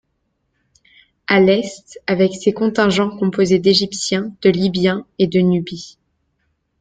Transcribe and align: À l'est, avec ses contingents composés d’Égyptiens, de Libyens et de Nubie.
À 1.27 1.39
l'est, 1.39 1.99
avec 2.07 2.33
ses 2.33 2.53
contingents 2.53 3.15
composés 3.15 3.59
d’Égyptiens, 3.59 4.33
de 4.41 4.49
Libyens 4.49 5.05
et 5.19 5.27
de 5.27 5.39
Nubie. 5.41 5.99